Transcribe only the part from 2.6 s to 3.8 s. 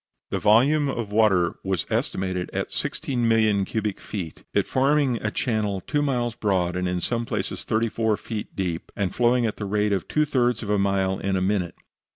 16,000,000